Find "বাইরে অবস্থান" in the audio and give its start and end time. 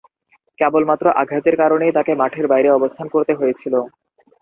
2.51-3.07